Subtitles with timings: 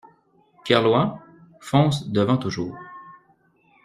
[0.65, 1.19] Kerlouan,
[1.59, 2.75] fonce devant toujours.